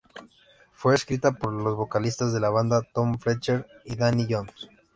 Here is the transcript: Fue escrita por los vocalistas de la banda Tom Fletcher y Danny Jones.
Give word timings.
Fue 0.73 0.95
escrita 0.95 1.31
por 1.31 1.53
los 1.53 1.75
vocalistas 1.75 2.33
de 2.33 2.39
la 2.39 2.49
banda 2.49 2.81
Tom 2.81 3.19
Fletcher 3.19 3.67
y 3.85 3.95
Danny 3.97 4.25
Jones. 4.27 4.67